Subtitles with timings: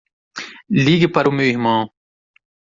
[0.85, 1.87] Ligue para o meu irmão.